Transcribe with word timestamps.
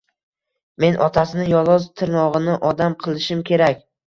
—Men 0.83 0.97
otasini 1.07 1.45
yolg‘iz 1.49 1.85
tirnog‘ini 2.01 2.57
odam 2.71 2.97
qilishim 3.05 3.47
kerak... 3.53 3.87